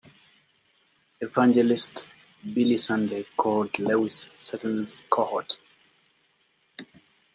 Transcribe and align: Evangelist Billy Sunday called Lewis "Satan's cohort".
Evangelist 1.21 2.07
Billy 2.51 2.79
Sunday 2.79 3.23
called 3.37 3.77
Lewis 3.77 4.25
"Satan's 4.39 5.03
cohort". 5.07 5.57